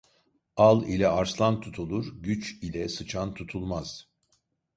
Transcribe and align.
Al 0.55 0.83
ile 0.87 1.07
arslan 1.07 1.61
tutulur, 1.61 2.05
güç 2.15 2.57
ile 2.63 2.89
sıçan 2.89 3.33
tutulmaz. 3.33 4.07